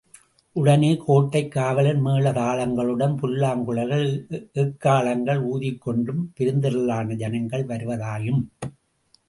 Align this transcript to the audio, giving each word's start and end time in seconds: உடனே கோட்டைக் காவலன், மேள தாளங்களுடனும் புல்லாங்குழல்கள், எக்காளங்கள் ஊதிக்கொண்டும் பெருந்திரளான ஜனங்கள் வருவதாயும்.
உடனே 0.53 1.01
கோட்டைக் 1.07 1.51
காவலன், 1.51 1.99
மேள 2.01 2.31
தாளங்களுடனும் 2.31 3.17
புல்லாங்குழல்கள், 3.21 4.09
எக்காளங்கள் 4.53 5.45
ஊதிக்கொண்டும் 5.53 6.25
பெருந்திரளான 6.39 7.13
ஜனங்கள் 7.15 7.65
வருவதாயும். 7.65 8.43